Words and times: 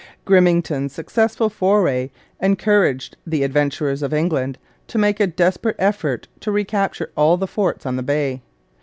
Grimmington's 0.25 0.91
successful 0.93 1.47
foray 1.47 2.09
encouraged 2.41 3.17
the 3.27 3.43
'Adventurers 3.43 4.01
of 4.01 4.15
England' 4.15 4.57
to 4.87 4.97
make 4.97 5.19
a 5.19 5.27
desperate 5.27 5.75
effort 5.77 6.27
to 6.39 6.51
recapture 6.51 7.11
all 7.15 7.37
the 7.37 7.45
forts 7.45 7.85
on 7.85 7.97
the 7.97 8.01
Bay. 8.01 8.41